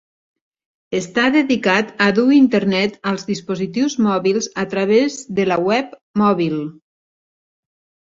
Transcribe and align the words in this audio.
Està 0.99 1.25
dedicat 1.35 1.91
a 2.05 2.07
dur 2.21 2.25
Internet 2.39 2.97
als 3.13 3.27
dispositius 3.29 3.99
mòbils 4.09 4.51
a 4.65 4.69
través 4.75 5.23
de 5.41 5.49
la 5.55 5.63
Web 5.71 5.97
Mòbil. 6.27 6.61